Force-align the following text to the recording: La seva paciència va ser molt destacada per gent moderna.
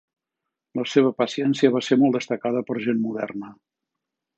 La 0.79 0.85
seva 0.93 1.11
paciència 1.19 1.73
va 1.77 1.83
ser 1.91 2.01
molt 2.05 2.19
destacada 2.19 2.67
per 2.71 2.83
gent 2.91 3.05
moderna. 3.07 3.57